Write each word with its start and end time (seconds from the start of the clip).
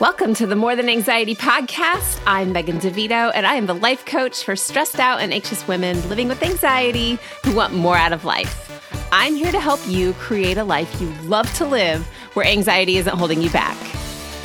Welcome 0.00 0.32
to 0.36 0.46
the 0.46 0.56
More 0.56 0.74
Than 0.76 0.88
Anxiety 0.88 1.34
podcast. 1.34 2.22
I'm 2.26 2.52
Megan 2.52 2.78
DeVito, 2.78 3.32
and 3.34 3.46
I 3.46 3.56
am 3.56 3.66
the 3.66 3.74
life 3.74 4.06
coach 4.06 4.42
for 4.42 4.56
stressed 4.56 4.98
out 4.98 5.20
and 5.20 5.30
anxious 5.30 5.68
women 5.68 6.08
living 6.08 6.26
with 6.26 6.42
anxiety 6.42 7.18
who 7.44 7.54
want 7.54 7.74
more 7.74 7.98
out 7.98 8.14
of 8.14 8.24
life. 8.24 8.82
I'm 9.12 9.34
here 9.34 9.52
to 9.52 9.60
help 9.60 9.78
you 9.86 10.14
create 10.14 10.56
a 10.56 10.64
life 10.64 11.02
you 11.02 11.10
love 11.24 11.52
to 11.56 11.66
live 11.66 12.06
where 12.32 12.46
anxiety 12.46 12.96
isn't 12.96 13.14
holding 13.14 13.42
you 13.42 13.50
back. 13.50 13.76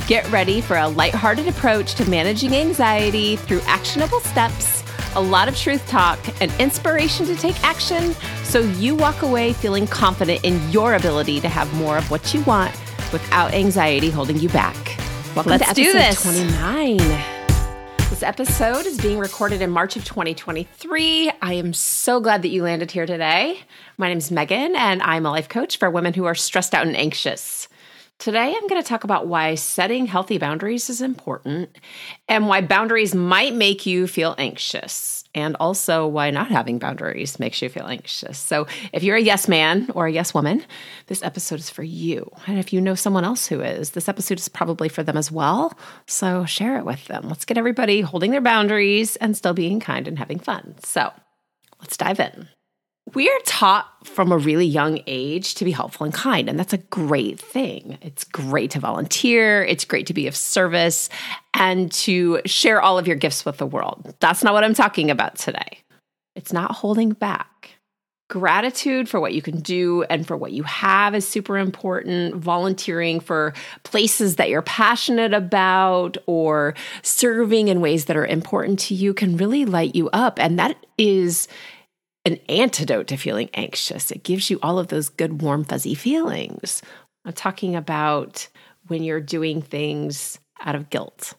Get 0.08 0.30
ready 0.30 0.60
for 0.60 0.76
a 0.76 0.90
lighthearted 0.90 1.48
approach 1.48 1.96
to 1.96 2.10
managing 2.10 2.54
anxiety 2.54 3.38
through 3.38 3.62
actionable 3.62 4.20
steps, 4.20 4.84
a 5.16 5.22
lot 5.22 5.48
of 5.48 5.56
truth 5.56 5.88
talk, 5.88 6.20
and 6.42 6.52
inspiration 6.60 7.26
to 7.28 7.36
take 7.38 7.58
action 7.64 8.14
so 8.44 8.60
you 8.60 8.94
walk 8.94 9.22
away 9.22 9.54
feeling 9.54 9.88
confident 9.88 10.44
in 10.44 10.70
your 10.70 10.96
ability 10.96 11.40
to 11.40 11.48
have 11.48 11.74
more 11.76 11.98
of 11.98 12.12
what 12.12 12.34
you 12.34 12.42
want 12.42 12.76
without 13.14 13.54
anxiety 13.54 14.10
holding 14.10 14.38
you 14.38 14.50
back. 14.50 14.85
Welcome 15.36 15.52
Let's 15.52 15.68
to 15.68 15.74
do 15.74 15.90
episode 15.98 16.00
this. 16.00 16.24
29. 16.24 16.98
This 18.10 18.24
episode 18.24 18.86
is 18.86 18.98
being 18.98 19.20
recorded 19.20 19.62
in 19.62 19.70
March 19.70 19.98
of 19.98 20.06
2023. 20.06 21.30
I 21.42 21.54
am 21.54 21.74
so 21.74 22.22
glad 22.22 22.42
that 22.44 22.48
you 22.48 22.64
landed 22.64 22.90
here 22.90 23.06
today. 23.06 23.60
My 23.98 24.08
name 24.08 24.20
is 24.20 24.32
Megan, 24.32 24.78
and 24.78 25.02
I'm 25.02 25.26
a 25.26 25.32
life 25.32 25.50
coach 25.50 25.78
for 25.78 25.92
women 25.92 26.14
who 26.14 26.24
are 26.24 26.36
stressed 26.36 26.74
out 26.74 26.88
and 26.88 26.96
anxious. 26.96 27.68
Today, 28.18 28.56
I'm 28.56 28.68
going 28.70 28.82
to 28.82 28.88
talk 28.88 29.04
about 29.04 29.28
why 29.28 29.56
setting 29.56 30.06
healthy 30.06 30.38
boundaries 30.38 30.90
is 30.90 31.02
important 31.02 31.78
and 32.30 32.48
why 32.48 32.62
boundaries 32.62 33.14
might 33.14 33.54
make 33.54 33.86
you 33.86 34.08
feel 34.08 34.36
anxious, 34.38 35.15
and 35.36 35.56
also 35.60 36.08
why 36.08 36.32
not 36.32 36.50
having 36.50 36.80
boundaries 36.80 37.40
makes 37.40 37.62
you 37.62 37.70
feel 37.70 37.86
anxious. 37.86 38.40
So, 38.40 38.66
if 38.94 39.04
you're 39.04 39.18
a 39.18 39.22
yes 39.22 39.48
man 39.48 39.92
or 39.94 40.08
a 40.08 40.12
yes 40.12 40.34
woman, 40.34 40.64
this 41.08 41.22
episode 41.22 41.60
is 41.60 41.70
for 41.70 41.84
you. 41.84 42.32
And 42.48 42.58
if 42.58 42.74
you 42.74 42.82
know 42.82 42.96
someone 42.96 43.26
else 43.26 43.46
who 43.46 43.62
is, 43.62 43.92
this 43.92 44.10
episode 44.10 44.40
is 44.40 44.50
probably 44.50 44.90
for 44.90 45.04
them 45.04 45.18
as 45.18 45.32
well. 45.32 45.78
So, 46.08 46.46
share 46.46 46.80
it 46.80 46.86
with 46.86 47.06
them. 47.06 47.28
Let's 47.28 47.46
get 47.46 47.58
everybody 47.58 48.02
holding 48.02 48.32
their 48.32 48.42
boundaries 48.42 49.18
and 49.18 49.38
still 49.38 49.54
being 49.54 49.80
kind 49.80 50.08
and 50.08 50.18
having 50.18 50.40
fun. 50.40 50.76
So, 50.84 51.12
let's 51.82 51.98
dive 51.98 52.20
in. 52.20 52.48
We 53.14 53.30
are 53.30 53.40
taught 53.46 53.88
from 54.04 54.32
a 54.32 54.38
really 54.38 54.66
young 54.66 55.00
age 55.06 55.56
to 55.56 55.66
be 55.66 55.72
helpful 55.72 56.06
and 56.06 56.14
kind, 56.14 56.50
and 56.50 56.58
that's 56.58 56.74
a 56.74 56.80
great 56.80 57.40
thing. 57.40 57.98
It's 58.02 58.24
great 58.24 58.72
to 58.72 58.80
volunteer, 58.80 59.64
it's 59.64 59.86
great 59.86 60.08
to 60.08 60.14
be 60.14 60.28
of 60.28 60.36
service, 60.36 61.10
and 61.54 61.92
to 61.92 62.42
share 62.46 62.82
all 62.82 62.98
of 62.98 63.08
your 63.08 63.16
gifts 63.16 63.46
with 63.46 63.58
the 63.58 63.66
world. 63.68 64.16
That's 64.20 64.44
not 64.44 64.54
what 64.54 64.64
I'm 64.64 64.74
talking 64.74 65.12
about 65.12 65.36
today. 65.36 65.80
It's 66.36 66.52
not 66.52 66.72
holding 66.72 67.12
back. 67.12 67.72
Gratitude 68.28 69.08
for 69.08 69.20
what 69.20 69.36
you 69.36 69.42
can 69.44 69.62
do 69.62 70.02
and 70.10 70.26
for 70.26 70.36
what 70.36 70.52
you 70.52 70.64
have 70.64 71.14
is 71.14 71.28
super 71.28 71.60
important. 71.60 72.36
Volunteering 72.36 73.20
for 73.20 73.54
places 73.84 74.38
that 74.38 74.50
you're 74.50 74.64
passionate 74.64 75.32
about 75.32 76.18
or 76.26 76.74
serving 77.04 77.68
in 77.68 77.82
ways 77.82 78.06
that 78.06 78.18
are 78.18 78.26
important 78.26 78.80
to 78.80 78.96
you 78.96 79.14
can 79.14 79.38
really 79.38 79.64
light 79.64 79.94
you 79.94 80.10
up. 80.10 80.40
And 80.40 80.58
that 80.58 80.76
is 80.98 81.48
an 82.26 82.40
antidote 82.50 83.08
to 83.08 83.18
feeling 83.18 83.50
anxious. 83.54 84.12
It 84.12 84.24
gives 84.24 84.50
you 84.50 84.60
all 84.62 84.80
of 84.80 84.88
those 84.88 85.10
good, 85.10 85.42
warm, 85.42 85.64
fuzzy 85.64 85.96
feelings. 85.96 86.82
I'm 87.24 87.34
talking 87.34 87.76
about 87.76 88.48
when 88.88 89.04
you're 89.04 89.22
doing 89.22 89.62
things 89.62 90.40
out 90.64 90.76
of 90.76 90.90
guilt. 90.90 91.34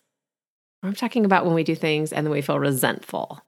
I'm 0.82 0.94
talking 0.94 1.24
about 1.24 1.44
when 1.44 1.54
we 1.54 1.64
do 1.64 1.74
things 1.74 2.12
and 2.12 2.24
then 2.24 2.32
we 2.32 2.42
feel 2.42 2.58
resentful 2.58 3.42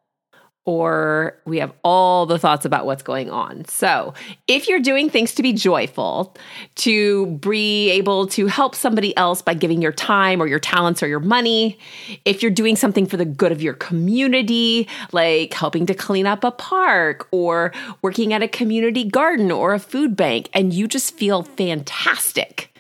or 0.68 1.34
we 1.46 1.56
have 1.56 1.72
all 1.82 2.26
the 2.26 2.38
thoughts 2.38 2.66
about 2.66 2.84
what's 2.84 3.02
going 3.02 3.30
on. 3.30 3.64
So, 3.64 4.12
if 4.46 4.68
you're 4.68 4.80
doing 4.80 5.08
things 5.08 5.34
to 5.36 5.42
be 5.42 5.54
joyful, 5.54 6.36
to 6.74 7.24
be 7.38 7.88
able 7.88 8.26
to 8.26 8.48
help 8.48 8.74
somebody 8.74 9.16
else 9.16 9.40
by 9.40 9.54
giving 9.54 9.80
your 9.80 9.92
time 9.92 10.42
or 10.42 10.46
your 10.46 10.58
talents 10.58 11.02
or 11.02 11.08
your 11.08 11.20
money, 11.20 11.78
if 12.26 12.42
you're 12.42 12.50
doing 12.50 12.76
something 12.76 13.06
for 13.06 13.16
the 13.16 13.24
good 13.24 13.50
of 13.50 13.62
your 13.62 13.72
community, 13.72 14.86
like 15.10 15.54
helping 15.54 15.86
to 15.86 15.94
clean 15.94 16.26
up 16.26 16.44
a 16.44 16.50
park 16.50 17.28
or 17.30 17.72
working 18.02 18.34
at 18.34 18.42
a 18.42 18.48
community 18.48 19.04
garden 19.04 19.50
or 19.50 19.72
a 19.72 19.78
food 19.78 20.16
bank, 20.16 20.50
and 20.52 20.74
you 20.74 20.86
just 20.86 21.16
feel 21.16 21.44
fantastic 21.44 22.74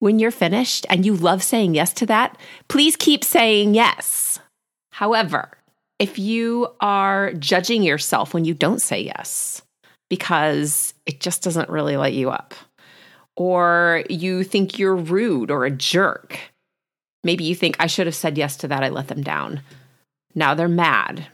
when 0.00 0.18
you're 0.18 0.32
finished 0.32 0.86
and 0.90 1.06
you 1.06 1.14
love 1.14 1.44
saying 1.44 1.76
yes 1.76 1.92
to 1.92 2.06
that, 2.06 2.36
please 2.66 2.96
keep 2.96 3.22
saying 3.22 3.76
yes. 3.76 4.40
However, 4.90 5.57
if 5.98 6.18
you 6.18 6.68
are 6.80 7.32
judging 7.34 7.82
yourself 7.82 8.32
when 8.32 8.44
you 8.44 8.54
don't 8.54 8.80
say 8.80 9.02
yes 9.02 9.62
because 10.08 10.94
it 11.06 11.20
just 11.20 11.42
doesn't 11.42 11.68
really 11.68 11.96
light 11.96 12.14
you 12.14 12.30
up, 12.30 12.54
or 13.36 14.04
you 14.08 14.42
think 14.42 14.78
you're 14.78 14.96
rude 14.96 15.50
or 15.50 15.64
a 15.64 15.70
jerk, 15.70 16.38
maybe 17.24 17.44
you 17.44 17.54
think, 17.54 17.76
I 17.78 17.86
should 17.86 18.06
have 18.06 18.14
said 18.14 18.38
yes 18.38 18.56
to 18.58 18.68
that, 18.68 18.82
I 18.82 18.88
let 18.88 19.08
them 19.08 19.22
down. 19.22 19.60
Now 20.34 20.54
they're 20.54 20.68
mad, 20.68 21.26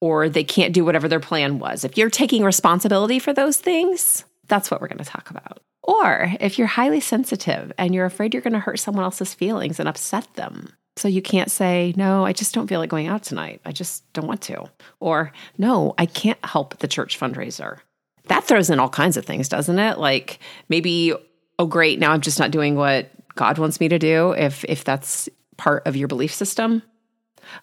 or 0.00 0.28
they 0.28 0.44
can't 0.44 0.74
do 0.74 0.84
whatever 0.84 1.08
their 1.08 1.20
plan 1.20 1.58
was. 1.58 1.84
If 1.84 1.98
you're 1.98 2.10
taking 2.10 2.44
responsibility 2.44 3.18
for 3.18 3.32
those 3.32 3.56
things, 3.56 4.24
that's 4.46 4.70
what 4.70 4.80
we're 4.80 4.88
going 4.88 4.98
to 4.98 5.04
talk 5.04 5.30
about. 5.30 5.60
Or 5.82 6.32
if 6.40 6.58
you're 6.58 6.66
highly 6.66 7.00
sensitive 7.00 7.72
and 7.78 7.94
you're 7.94 8.06
afraid 8.06 8.32
you're 8.32 8.42
going 8.42 8.52
to 8.52 8.58
hurt 8.58 8.78
someone 8.78 9.04
else's 9.04 9.34
feelings 9.34 9.80
and 9.80 9.88
upset 9.88 10.32
them, 10.34 10.72
so 10.98 11.08
you 11.08 11.22
can't 11.22 11.50
say, 11.50 11.94
no, 11.96 12.24
I 12.24 12.32
just 12.32 12.52
don't 12.52 12.66
feel 12.66 12.80
like 12.80 12.90
going 12.90 13.06
out 13.06 13.22
tonight. 13.22 13.60
I 13.64 13.72
just 13.72 14.10
don't 14.12 14.26
want 14.26 14.42
to. 14.42 14.68
Or, 15.00 15.32
no, 15.56 15.94
I 15.96 16.06
can't 16.06 16.42
help 16.44 16.78
the 16.78 16.88
church 16.88 17.18
fundraiser. 17.18 17.78
That 18.24 18.44
throws 18.44 18.68
in 18.68 18.80
all 18.80 18.88
kinds 18.88 19.16
of 19.16 19.24
things, 19.24 19.48
doesn't 19.48 19.78
it? 19.78 19.98
Like 19.98 20.40
maybe, 20.68 21.14
oh, 21.58 21.66
great, 21.66 21.98
now 21.98 22.12
I'm 22.12 22.20
just 22.20 22.38
not 22.38 22.50
doing 22.50 22.74
what 22.74 23.10
God 23.36 23.58
wants 23.58 23.80
me 23.80 23.88
to 23.88 23.98
do 23.98 24.32
if, 24.32 24.64
if 24.64 24.84
that's 24.84 25.28
part 25.56 25.86
of 25.86 25.96
your 25.96 26.08
belief 26.08 26.34
system. 26.34 26.82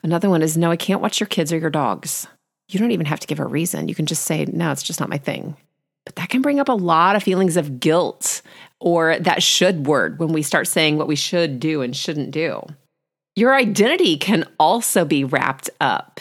Another 0.02 0.30
one 0.30 0.42
is, 0.42 0.58
no, 0.58 0.72
I 0.72 0.78
can't 0.78 1.02
watch 1.02 1.20
your 1.20 1.28
kids 1.28 1.52
or 1.52 1.58
your 1.58 1.70
dogs. 1.70 2.28
You 2.70 2.80
don't 2.80 2.92
even 2.92 3.06
have 3.06 3.20
to 3.20 3.28
give 3.28 3.40
a 3.40 3.46
reason. 3.46 3.90
You 3.90 3.96
can 3.96 4.08
just 4.08 4.24
say, 4.24 4.46
no, 4.46 4.72
it's 4.72 4.82
just 4.82 5.00
not 5.00 5.10
my 5.10 5.18
thing. 5.18 5.56
But 6.06 6.16
that 6.16 6.30
can 6.30 6.42
bring 6.42 6.60
up 6.60 6.70
a 6.70 6.74
lot 6.74 7.16
of 7.16 7.24
feelings 7.24 7.58
of 7.58 7.80
guilt 7.80 8.42
or 8.80 9.20
that 9.20 9.44
should 9.44 9.86
word 9.88 10.20
when 10.20 10.30
we 10.30 10.42
start 10.42 10.68
saying 10.68 10.98
what 10.98 11.08
we 11.08 11.16
should 11.16 11.60
do 11.60 11.82
and 11.82 11.96
shouldn't 11.96 12.32
do 12.32 12.66
your 13.36 13.54
identity 13.54 14.18
can 14.18 14.46
also 14.60 15.06
be 15.06 15.24
wrapped 15.24 15.70
up 15.82 16.20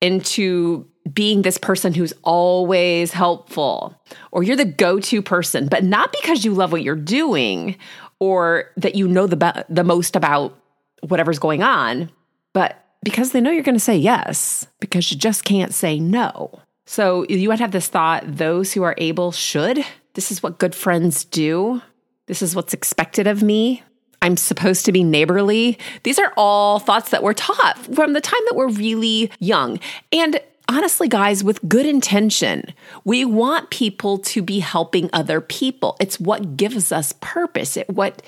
into 0.00 0.86
being 1.12 1.42
this 1.42 1.58
person 1.58 1.94
who's 1.94 2.12
always 2.22 3.12
helpful, 3.12 4.00
or 4.30 4.42
you're 4.42 4.56
the 4.56 4.64
go 4.64 5.00
to 5.00 5.22
person, 5.22 5.68
but 5.68 5.84
not 5.84 6.12
because 6.12 6.44
you 6.44 6.52
love 6.52 6.72
what 6.72 6.82
you're 6.82 6.96
doing 6.96 7.76
or 8.20 8.70
that 8.76 8.94
you 8.94 9.08
know 9.08 9.26
the, 9.26 9.36
be- 9.36 9.74
the 9.74 9.84
most 9.84 10.16
about 10.16 10.58
whatever's 11.02 11.38
going 11.38 11.62
on, 11.62 12.10
but 12.52 12.84
because 13.04 13.32
they 13.32 13.40
know 13.40 13.50
you're 13.50 13.62
going 13.62 13.76
to 13.76 13.80
say 13.80 13.96
yes, 13.96 14.66
because 14.80 15.10
you 15.10 15.16
just 15.16 15.44
can't 15.44 15.72
say 15.72 15.98
no. 15.98 16.60
So 16.84 17.24
you 17.28 17.48
might 17.48 17.60
have 17.60 17.70
this 17.70 17.88
thought 17.88 18.24
those 18.26 18.72
who 18.72 18.82
are 18.82 18.94
able 18.98 19.30
should. 19.30 19.84
This 20.14 20.32
is 20.32 20.42
what 20.42 20.58
good 20.58 20.74
friends 20.74 21.24
do. 21.24 21.80
This 22.26 22.42
is 22.42 22.56
what's 22.56 22.74
expected 22.74 23.26
of 23.26 23.42
me. 23.42 23.82
I'm 24.20 24.36
supposed 24.36 24.84
to 24.86 24.92
be 24.92 25.04
neighborly. 25.04 25.78
These 26.02 26.18
are 26.18 26.32
all 26.36 26.78
thoughts 26.78 27.10
that 27.10 27.22
we're 27.22 27.34
taught 27.34 27.78
from 27.94 28.12
the 28.12 28.20
time 28.20 28.40
that 28.46 28.56
we're 28.56 28.68
really 28.68 29.30
young. 29.38 29.78
And 30.12 30.40
honestly, 30.68 31.08
guys, 31.08 31.42
with 31.42 31.66
good 31.68 31.86
intention, 31.86 32.74
we 33.04 33.24
want 33.24 33.70
people 33.70 34.18
to 34.18 34.42
be 34.42 34.58
helping 34.58 35.08
other 35.12 35.40
people. 35.40 35.96
It's 36.00 36.20
what 36.20 36.56
gives 36.56 36.92
us 36.92 37.14
purpose. 37.20 37.76
It 37.76 37.88
what 37.88 38.22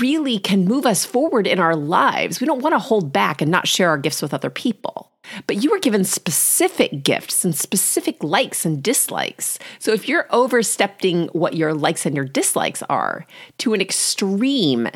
really 0.00 0.38
can 0.38 0.64
move 0.64 0.86
us 0.86 1.04
forward 1.04 1.46
in 1.46 1.58
our 1.58 1.76
lives. 1.76 2.40
We 2.40 2.46
don't 2.46 2.62
want 2.62 2.74
to 2.74 2.78
hold 2.78 3.12
back 3.12 3.42
and 3.42 3.50
not 3.50 3.66
share 3.66 3.90
our 3.90 3.98
gifts 3.98 4.22
with 4.22 4.34
other 4.34 4.50
people. 4.50 5.10
But 5.46 5.62
you 5.62 5.70
were 5.70 5.78
given 5.78 6.04
specific 6.04 7.02
gifts 7.02 7.44
and 7.44 7.56
specific 7.56 8.22
likes 8.22 8.64
and 8.64 8.82
dislikes. 8.82 9.58
So 9.78 9.92
if 9.92 10.06
you're 10.06 10.26
overstepping 10.30 11.28
what 11.28 11.54
your 11.54 11.72
likes 11.72 12.04
and 12.04 12.14
your 12.14 12.26
dislikes 12.26 12.82
are 12.90 13.26
to 13.58 13.72
an 13.72 13.80
extreme, 13.80 14.88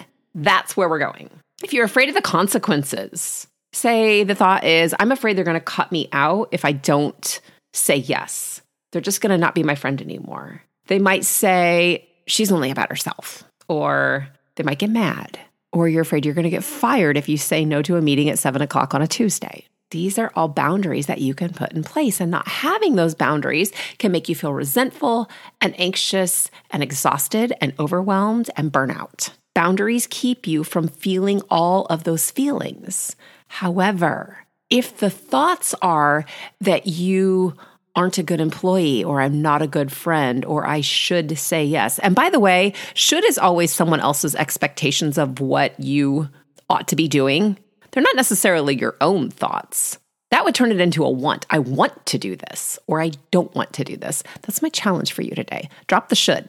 that's 0.44 0.76
where 0.76 0.88
we're 0.88 0.98
going. 0.98 1.30
If 1.62 1.72
you're 1.72 1.84
afraid 1.84 2.08
of 2.08 2.14
the 2.14 2.22
consequences, 2.22 3.46
say 3.72 4.24
the 4.24 4.34
thought 4.34 4.64
is, 4.64 4.94
I'm 4.98 5.12
afraid 5.12 5.36
they're 5.36 5.44
going 5.44 5.54
to 5.54 5.60
cut 5.60 5.90
me 5.92 6.08
out 6.12 6.48
if 6.52 6.64
I 6.64 6.72
don't 6.72 7.40
say 7.72 7.96
yes. 7.96 8.62
They're 8.92 9.02
just 9.02 9.20
going 9.20 9.30
to 9.30 9.38
not 9.38 9.54
be 9.54 9.62
my 9.62 9.74
friend 9.74 10.00
anymore. 10.00 10.62
They 10.86 10.98
might 10.98 11.24
say, 11.24 12.08
she's 12.26 12.52
only 12.52 12.70
about 12.70 12.88
herself, 12.88 13.44
or 13.68 14.28
they 14.56 14.64
might 14.64 14.78
get 14.78 14.90
mad, 14.90 15.38
or 15.72 15.88
you're 15.88 16.02
afraid 16.02 16.24
you're 16.24 16.34
going 16.34 16.44
to 16.44 16.50
get 16.50 16.64
fired 16.64 17.16
if 17.16 17.28
you 17.28 17.36
say 17.36 17.64
no 17.64 17.82
to 17.82 17.96
a 17.96 18.02
meeting 18.02 18.30
at 18.30 18.38
seven 18.38 18.62
o'clock 18.62 18.94
on 18.94 19.02
a 19.02 19.06
Tuesday. 19.06 19.66
These 19.90 20.18
are 20.18 20.32
all 20.36 20.48
boundaries 20.48 21.06
that 21.06 21.20
you 21.20 21.34
can 21.34 21.52
put 21.52 21.72
in 21.72 21.82
place, 21.82 22.20
and 22.20 22.30
not 22.30 22.46
having 22.46 22.96
those 22.96 23.14
boundaries 23.14 23.72
can 23.98 24.12
make 24.12 24.28
you 24.28 24.34
feel 24.34 24.52
resentful 24.52 25.30
and 25.60 25.78
anxious 25.78 26.50
and 26.70 26.82
exhausted 26.82 27.52
and 27.60 27.74
overwhelmed 27.78 28.50
and 28.56 28.72
burnout. 28.72 29.30
Boundaries 29.58 30.06
keep 30.08 30.46
you 30.46 30.62
from 30.62 30.86
feeling 30.86 31.42
all 31.50 31.86
of 31.86 32.04
those 32.04 32.30
feelings. 32.30 33.16
However, 33.48 34.46
if 34.70 34.96
the 34.96 35.10
thoughts 35.10 35.74
are 35.82 36.24
that 36.60 36.86
you 36.86 37.56
aren't 37.96 38.18
a 38.18 38.22
good 38.22 38.40
employee 38.40 39.02
or 39.02 39.20
I'm 39.20 39.42
not 39.42 39.60
a 39.60 39.66
good 39.66 39.90
friend 39.90 40.44
or 40.44 40.64
I 40.64 40.80
should 40.80 41.36
say 41.36 41.64
yes. 41.64 41.98
And 41.98 42.14
by 42.14 42.30
the 42.30 42.38
way, 42.38 42.72
should 42.94 43.24
is 43.24 43.36
always 43.36 43.72
someone 43.72 43.98
else's 43.98 44.36
expectations 44.36 45.18
of 45.18 45.40
what 45.40 45.80
you 45.80 46.28
ought 46.70 46.86
to 46.86 46.94
be 46.94 47.08
doing, 47.08 47.58
they're 47.90 48.04
not 48.04 48.14
necessarily 48.14 48.78
your 48.78 48.94
own 49.00 49.28
thoughts. 49.28 49.98
That 50.30 50.44
would 50.44 50.54
turn 50.54 50.70
it 50.70 50.80
into 50.80 51.02
a 51.02 51.10
want. 51.10 51.46
I 51.50 51.58
want 51.58 52.06
to 52.06 52.18
do 52.18 52.36
this, 52.36 52.78
or 52.86 53.02
I 53.02 53.10
don't 53.32 53.52
want 53.56 53.72
to 53.72 53.82
do 53.82 53.96
this. 53.96 54.22
That's 54.42 54.62
my 54.62 54.68
challenge 54.68 55.12
for 55.12 55.22
you 55.22 55.32
today. 55.32 55.68
Drop 55.88 56.10
the 56.10 56.14
should. 56.14 56.48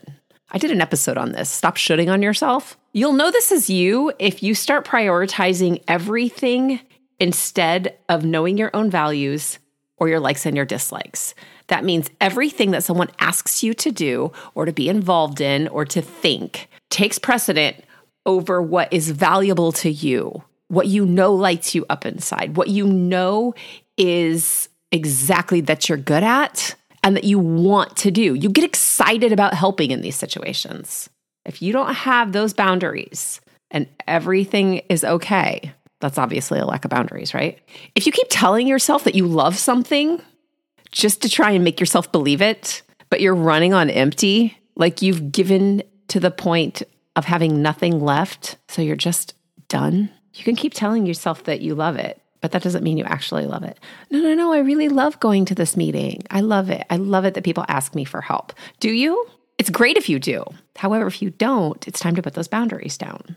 I 0.52 0.58
did 0.58 0.72
an 0.72 0.82
episode 0.82 1.18
on 1.18 1.32
this. 1.32 1.50
Stop 1.50 1.78
shooting 1.78 2.10
on 2.10 2.22
yourself. 2.22 2.78
You'll 2.94 3.14
know 3.14 3.30
this 3.32 3.52
is 3.52 3.70
you 3.70 4.12
if 4.20 4.42
you 4.42 4.56
start 4.56 4.86
prioritizing 4.86 5.84
everything 5.88 6.80
instead 7.20 7.98
of 8.08 8.26
knowing 8.26 8.58
your 8.58 8.72
own 8.74 8.90
values 8.90 9.60
or 9.98 10.10
your 10.10 10.20
likes 10.20 10.46
and 10.46 10.56
your 10.56 10.66
dislikes. 10.66 11.36
That 11.68 11.84
means 11.84 12.10
everything 12.20 12.72
that 12.72 12.84
someone 12.84 13.10
asks 13.20 13.62
you 13.62 13.74
to 13.76 13.92
do 13.92 14.32
or 14.56 14.66
to 14.66 14.74
be 14.74 14.90
involved 14.90 15.42
in 15.42 15.68
or 15.68 15.86
to 15.86 16.02
think 16.02 16.68
takes 16.90 17.20
precedent 17.20 17.78
over 18.26 18.62
what 18.62 18.92
is 18.92 19.12
valuable 19.12 19.72
to 19.74 19.90
you, 19.90 20.44
what 20.68 20.88
you 20.88 21.06
know 21.06 21.34
lights 21.34 21.76
you 21.76 21.86
up 21.90 22.06
inside, 22.06 22.58
what 22.58 22.70
you 22.70 22.88
know 22.88 23.54
is 23.98 24.70
exactly 24.92 25.62
that 25.62 25.88
you're 25.88 25.98
good 25.98 26.24
at 26.24 26.76
and 27.10 27.18
that 27.18 27.24
you 27.24 27.40
want 27.40 27.98
to 27.98 28.12
do. 28.12 28.36
You 28.36 28.50
get 28.50 28.64
excited 28.64 29.34
about 29.34 29.56
helping 29.56 29.90
in 29.90 30.02
these 30.02 30.16
situations. 30.16 31.10
If 31.44 31.60
you 31.60 31.74
don't 31.74 31.92
have 31.92 32.34
those 32.34 32.54
boundaries 32.54 33.42
and 33.72 33.88
everything 34.08 34.84
is 34.90 35.04
okay, 35.04 35.74
that's 36.02 36.20
obviously 36.20 36.60
a 36.60 36.68
lack 36.68 36.86
of 36.86 36.92
boundaries, 36.92 37.34
right? 37.34 37.58
If 37.96 38.06
you 38.06 38.12
keep 38.12 38.28
telling 38.30 38.68
yourself 38.68 39.06
that 39.06 39.16
you 39.16 39.26
love 39.26 39.58
something 39.58 40.22
just 40.92 41.24
to 41.24 41.30
try 41.30 41.50
and 41.50 41.64
make 41.64 41.80
yourself 41.80 42.12
believe 42.12 42.44
it, 42.44 42.84
but 43.10 43.22
you're 43.22 43.34
running 43.34 43.74
on 43.74 43.90
empty, 43.90 44.56
like 44.76 45.02
you've 45.02 45.32
given 45.32 45.82
to 46.10 46.20
the 46.20 46.30
point 46.30 46.84
of 47.16 47.26
having 47.26 47.64
nothing 47.64 48.00
left, 48.00 48.58
so 48.68 48.84
you're 48.84 48.96
just 48.96 49.34
done, 49.68 50.12
you 50.36 50.44
can 50.44 50.56
keep 50.56 50.76
telling 50.76 51.08
yourself 51.08 51.46
that 51.46 51.62
you 51.62 51.74
love 51.74 51.96
it 51.96 52.22
but 52.42 52.52
that 52.52 52.64
doesn't 52.64 52.84
mean 52.84 52.98
you 52.98 53.06
actually 53.06 53.46
love 53.46 53.64
it. 53.64 53.80
No, 54.10 54.20
no, 54.20 54.34
no. 54.34 54.54
I 54.54 54.60
really 54.60 54.90
love 54.90 55.20
going 55.20 55.46
to 55.46 55.56
this 55.56 55.76
meeting. 55.76 56.24
I 56.30 56.42
love 56.42 56.70
it. 56.70 56.86
I 56.90 56.98
love 56.98 57.26
it 57.26 57.34
that 57.34 57.44
people 57.44 57.66
ask 57.68 57.96
me 57.96 58.06
for 58.06 58.22
help. 58.22 58.54
Do 58.80 58.90
you? 58.92 59.28
It's 59.58 59.70
great 59.70 59.98
if 59.98 60.08
you 60.08 60.20
do. 60.20 60.46
However, 60.78 61.06
if 61.08 61.22
you 61.22 61.32
don't, 61.32 61.86
it's 61.88 62.00
time 62.00 62.16
to 62.16 62.22
put 62.22 62.34
those 62.34 62.48
boundaries 62.48 62.98
down. 62.98 63.36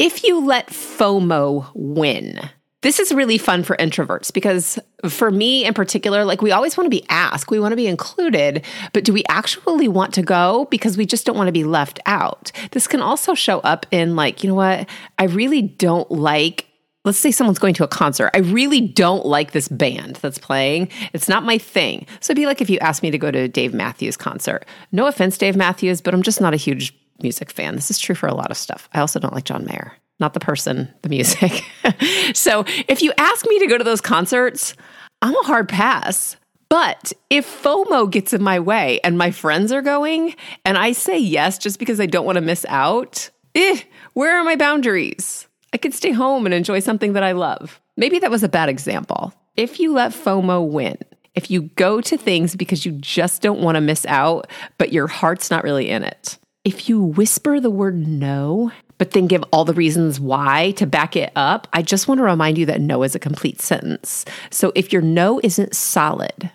If 0.00 0.24
you 0.24 0.44
let 0.44 0.68
FOMO 0.68 1.70
win, 1.74 2.40
this 2.82 2.98
is 2.98 3.12
really 3.12 3.38
fun 3.38 3.62
for 3.62 3.76
introverts 3.76 4.32
because 4.32 4.78
for 5.08 5.30
me 5.30 5.64
in 5.64 5.74
particular, 5.74 6.24
like 6.24 6.40
we 6.40 6.50
always 6.50 6.76
want 6.76 6.86
to 6.86 6.90
be 6.90 7.04
asked, 7.08 7.50
we 7.50 7.60
want 7.60 7.72
to 7.72 7.76
be 7.76 7.86
included, 7.86 8.64
but 8.92 9.04
do 9.04 9.12
we 9.12 9.22
actually 9.28 9.86
want 9.86 10.14
to 10.14 10.22
go 10.22 10.66
because 10.70 10.96
we 10.96 11.04
just 11.04 11.26
don't 11.26 11.36
want 11.36 11.48
to 11.48 11.52
be 11.52 11.64
left 11.64 12.00
out? 12.06 12.50
This 12.70 12.86
can 12.86 13.00
also 13.00 13.34
show 13.34 13.60
up 13.60 13.86
in 13.90 14.16
like, 14.16 14.42
you 14.42 14.48
know 14.48 14.56
what? 14.56 14.88
I 15.18 15.24
really 15.24 15.62
don't 15.62 16.10
like 16.10 16.66
let's 17.04 17.18
say 17.18 17.30
someone's 17.30 17.58
going 17.58 17.74
to 17.74 17.84
a 17.84 17.88
concert. 17.88 18.30
I 18.34 18.38
really 18.38 18.80
don't 18.80 19.24
like 19.24 19.52
this 19.52 19.68
band 19.68 20.16
that's 20.16 20.38
playing. 20.38 20.88
It's 21.12 21.28
not 21.28 21.44
my 21.44 21.58
thing. 21.58 22.06
So 22.20 22.32
it'd 22.32 22.40
be 22.40 22.46
like 22.46 22.60
if 22.60 22.68
you 22.68 22.78
asked 22.78 23.02
me 23.02 23.10
to 23.10 23.18
go 23.18 23.30
to 23.30 23.40
a 23.40 23.48
Dave 23.48 23.72
Matthews 23.72 24.16
concert. 24.16 24.66
No 24.92 25.06
offense, 25.06 25.38
Dave 25.38 25.56
Matthews, 25.56 26.00
but 26.00 26.14
I'm 26.14 26.22
just 26.22 26.40
not 26.40 26.54
a 26.54 26.58
huge 26.58 26.94
music 27.22 27.50
fan. 27.50 27.74
This 27.74 27.90
is 27.90 27.98
true 27.98 28.14
for 28.14 28.26
a 28.26 28.34
lot 28.34 28.50
of 28.50 28.56
stuff. 28.56 28.88
I 28.92 29.00
also 29.00 29.18
don't 29.18 29.34
like 29.34 29.44
John 29.44 29.64
Mayer, 29.64 29.92
not 30.18 30.34
the 30.34 30.40
person, 30.40 30.92
the 31.02 31.08
music. 31.08 31.64
so 32.34 32.64
if 32.88 33.02
you 33.02 33.12
ask 33.16 33.46
me 33.46 33.58
to 33.60 33.66
go 33.66 33.78
to 33.78 33.84
those 33.84 34.00
concerts, 34.00 34.74
I'm 35.22 35.36
a 35.36 35.42
hard 35.42 35.68
pass. 35.68 36.36
But 36.68 37.12
if 37.30 37.62
FOMO 37.62 38.10
gets 38.10 38.32
in 38.32 38.42
my 38.42 38.60
way 38.60 39.00
and 39.02 39.18
my 39.18 39.32
friends 39.32 39.72
are 39.72 39.82
going 39.82 40.36
and 40.64 40.78
I 40.78 40.92
say 40.92 41.18
yes 41.18 41.58
just 41.58 41.78
because 41.78 41.98
I 42.00 42.06
don't 42.06 42.24
want 42.24 42.36
to 42.36 42.42
miss 42.42 42.64
out, 42.68 43.28
eh, 43.56 43.80
where 44.12 44.38
are 44.38 44.44
my 44.44 44.54
boundaries? 44.54 45.48
I 45.72 45.78
could 45.78 45.94
stay 45.94 46.12
home 46.12 46.46
and 46.46 46.54
enjoy 46.54 46.80
something 46.80 47.12
that 47.12 47.22
I 47.22 47.32
love. 47.32 47.80
Maybe 47.96 48.18
that 48.18 48.30
was 48.30 48.42
a 48.42 48.48
bad 48.48 48.68
example. 48.68 49.32
If 49.56 49.78
you 49.78 49.92
let 49.92 50.12
FOMO 50.12 50.68
win, 50.68 50.98
if 51.34 51.50
you 51.50 51.62
go 51.76 52.00
to 52.00 52.16
things 52.16 52.56
because 52.56 52.84
you 52.84 52.92
just 52.92 53.42
don't 53.42 53.60
want 53.60 53.76
to 53.76 53.80
miss 53.80 54.04
out, 54.06 54.48
but 54.78 54.92
your 54.92 55.06
heart's 55.06 55.50
not 55.50 55.64
really 55.64 55.88
in 55.88 56.02
it, 56.02 56.38
if 56.64 56.88
you 56.88 57.02
whisper 57.02 57.60
the 57.60 57.70
word 57.70 58.06
no, 58.06 58.70
but 58.98 59.12
then 59.12 59.26
give 59.26 59.44
all 59.52 59.64
the 59.64 59.72
reasons 59.72 60.20
why 60.20 60.72
to 60.72 60.86
back 60.86 61.16
it 61.16 61.32
up, 61.36 61.68
I 61.72 61.82
just 61.82 62.06
want 62.06 62.18
to 62.18 62.24
remind 62.24 62.58
you 62.58 62.66
that 62.66 62.80
no 62.80 63.02
is 63.02 63.14
a 63.14 63.20
complete 63.20 63.60
sentence. 63.60 64.24
So 64.50 64.72
if 64.74 64.92
your 64.92 65.02
no 65.02 65.40
isn't 65.42 65.74
solid, 65.74 66.50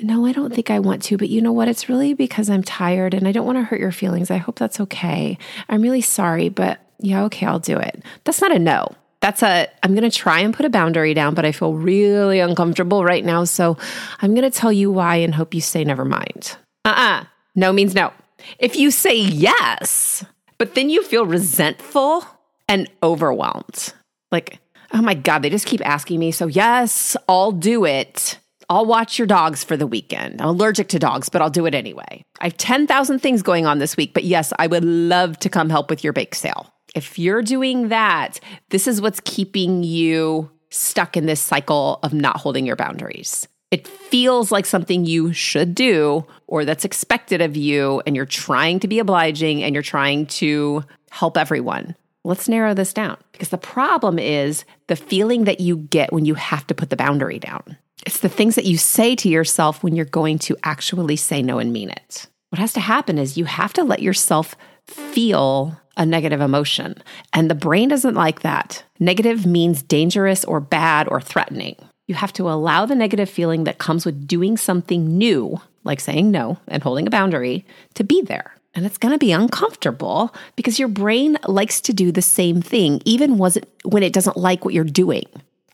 no, 0.00 0.24
I 0.24 0.32
don't 0.32 0.54
think 0.54 0.70
I 0.70 0.78
want 0.78 1.02
to, 1.04 1.16
but 1.16 1.28
you 1.28 1.42
know 1.42 1.50
what? 1.50 1.66
It's 1.66 1.88
really 1.88 2.14
because 2.14 2.48
I'm 2.48 2.62
tired 2.62 3.14
and 3.14 3.26
I 3.26 3.32
don't 3.32 3.46
want 3.46 3.58
to 3.58 3.64
hurt 3.64 3.80
your 3.80 3.90
feelings. 3.90 4.30
I 4.30 4.36
hope 4.36 4.58
that's 4.58 4.78
okay. 4.80 5.36
I'm 5.68 5.82
really 5.82 6.00
sorry, 6.00 6.48
but 6.48 6.80
yeah, 7.00 7.24
okay, 7.24 7.46
I'll 7.46 7.58
do 7.58 7.78
it. 7.78 8.02
That's 8.24 8.40
not 8.40 8.54
a 8.54 8.58
no. 8.58 8.88
That's 9.20 9.42
a, 9.42 9.68
I'm 9.82 9.94
going 9.94 10.08
to 10.08 10.16
try 10.16 10.40
and 10.40 10.54
put 10.54 10.64
a 10.64 10.70
boundary 10.70 11.12
down, 11.12 11.34
but 11.34 11.44
I 11.44 11.52
feel 11.52 11.74
really 11.74 12.38
uncomfortable 12.38 13.04
right 13.04 13.24
now. 13.24 13.44
So 13.44 13.76
I'm 14.20 14.34
going 14.34 14.48
to 14.48 14.56
tell 14.56 14.72
you 14.72 14.92
why 14.92 15.16
and 15.16 15.34
hope 15.34 15.54
you 15.54 15.60
say 15.60 15.84
never 15.84 16.04
mind. 16.04 16.56
Uh 16.84 16.94
uh 16.96 17.24
No 17.56 17.72
means 17.72 17.94
no. 17.94 18.12
If 18.58 18.76
you 18.76 18.90
say 18.90 19.16
yes, 19.18 20.24
but 20.58 20.74
then 20.74 20.88
you 20.90 21.02
feel 21.02 21.26
resentful 21.26 22.24
and 22.68 22.88
overwhelmed, 23.02 23.92
like, 24.30 24.60
oh 24.92 25.02
my 25.02 25.14
God, 25.14 25.40
they 25.42 25.50
just 25.50 25.66
keep 25.66 25.84
asking 25.86 26.20
me. 26.20 26.30
So, 26.30 26.46
yes, 26.46 27.16
I'll 27.28 27.52
do 27.52 27.84
it. 27.84 28.38
I'll 28.70 28.86
watch 28.86 29.18
your 29.18 29.26
dogs 29.26 29.64
for 29.64 29.76
the 29.76 29.86
weekend. 29.86 30.40
I'm 30.40 30.48
allergic 30.48 30.88
to 30.88 30.98
dogs, 30.98 31.28
but 31.28 31.40
I'll 31.40 31.50
do 31.50 31.66
it 31.66 31.74
anyway. 31.74 32.22
I 32.40 32.46
have 32.46 32.56
10,000 32.56 33.18
things 33.18 33.42
going 33.42 33.66
on 33.66 33.78
this 33.78 33.96
week, 33.96 34.12
but 34.12 34.24
yes, 34.24 34.52
I 34.58 34.66
would 34.66 34.84
love 34.84 35.38
to 35.40 35.48
come 35.48 35.70
help 35.70 35.88
with 35.88 36.04
your 36.04 36.12
bake 36.12 36.34
sale. 36.34 36.72
If 36.94 37.18
you're 37.18 37.42
doing 37.42 37.88
that, 37.88 38.40
this 38.70 38.86
is 38.86 39.00
what's 39.00 39.20
keeping 39.20 39.82
you 39.82 40.50
stuck 40.70 41.16
in 41.16 41.26
this 41.26 41.40
cycle 41.40 41.98
of 42.02 42.12
not 42.12 42.38
holding 42.38 42.66
your 42.66 42.76
boundaries. 42.76 43.48
It 43.70 43.86
feels 43.86 44.50
like 44.50 44.64
something 44.64 45.04
you 45.04 45.32
should 45.32 45.74
do 45.74 46.26
or 46.46 46.64
that's 46.64 46.84
expected 46.84 47.42
of 47.42 47.56
you, 47.56 48.02
and 48.06 48.16
you're 48.16 48.24
trying 48.24 48.80
to 48.80 48.88
be 48.88 48.98
obliging 48.98 49.62
and 49.62 49.74
you're 49.74 49.82
trying 49.82 50.26
to 50.26 50.84
help 51.10 51.36
everyone. 51.36 51.94
Let's 52.24 52.48
narrow 52.48 52.74
this 52.74 52.92
down 52.92 53.16
because 53.32 53.50
the 53.50 53.58
problem 53.58 54.18
is 54.18 54.64
the 54.86 54.96
feeling 54.96 55.44
that 55.44 55.60
you 55.60 55.76
get 55.76 56.12
when 56.12 56.24
you 56.24 56.34
have 56.34 56.66
to 56.66 56.74
put 56.74 56.90
the 56.90 56.96
boundary 56.96 57.38
down. 57.38 57.76
It's 58.06 58.20
the 58.20 58.28
things 58.28 58.54
that 58.54 58.64
you 58.64 58.78
say 58.78 59.14
to 59.16 59.28
yourself 59.28 59.82
when 59.82 59.94
you're 59.94 60.04
going 60.04 60.38
to 60.40 60.56
actually 60.62 61.16
say 61.16 61.42
no 61.42 61.58
and 61.58 61.72
mean 61.72 61.90
it. 61.90 62.26
What 62.50 62.58
has 62.58 62.72
to 62.74 62.80
happen 62.80 63.18
is 63.18 63.36
you 63.36 63.44
have 63.44 63.72
to 63.74 63.84
let 63.84 64.02
yourself 64.02 64.56
feel 64.88 65.80
a 65.96 66.06
negative 66.06 66.40
emotion. 66.40 66.94
And 67.32 67.50
the 67.50 67.54
brain 67.54 67.88
doesn't 67.88 68.14
like 68.14 68.40
that. 68.40 68.84
Negative 68.98 69.46
means 69.46 69.82
dangerous 69.82 70.44
or 70.44 70.60
bad 70.60 71.08
or 71.08 71.20
threatening. 71.20 71.76
You 72.06 72.14
have 72.14 72.32
to 72.34 72.48
allow 72.48 72.86
the 72.86 72.94
negative 72.94 73.28
feeling 73.28 73.64
that 73.64 73.78
comes 73.78 74.06
with 74.06 74.26
doing 74.26 74.56
something 74.56 75.18
new, 75.18 75.60
like 75.84 76.00
saying 76.00 76.30
no 76.30 76.58
and 76.68 76.82
holding 76.82 77.06
a 77.06 77.10
boundary, 77.10 77.66
to 77.94 78.04
be 78.04 78.22
there. 78.22 78.54
And 78.74 78.86
it's 78.86 78.98
going 78.98 79.12
to 79.12 79.18
be 79.18 79.32
uncomfortable 79.32 80.32
because 80.54 80.78
your 80.78 80.88
brain 80.88 81.36
likes 81.46 81.80
to 81.82 81.92
do 81.92 82.12
the 82.12 82.22
same 82.22 82.62
thing, 82.62 83.02
even 83.04 83.36
when 83.38 84.02
it 84.02 84.12
doesn't 84.12 84.36
like 84.36 84.64
what 84.64 84.74
you're 84.74 84.84
doing. 84.84 85.24